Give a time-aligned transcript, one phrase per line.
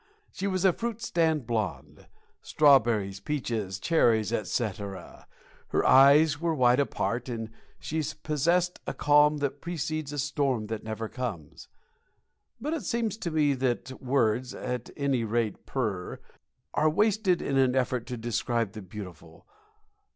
[0.31, 2.07] She was a fruit stand blonde
[2.41, 5.27] strawberries, peaches, cherries, etc.
[5.67, 10.83] Her eyes were wide apart, and she possessed the calm that precedes a storm that
[10.83, 11.67] never comes.
[12.59, 16.17] But it seems to me that words (at any rate per)
[16.73, 19.45] are wasted in an effort to describe the beautiful.